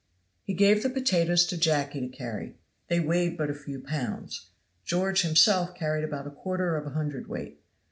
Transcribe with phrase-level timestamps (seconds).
[0.41, 2.55] He gave the potatoes to Jacky to carry.
[2.87, 4.47] They weighed but a few pounds.
[4.83, 7.61] George himself carried about a quarter of a hundredweight.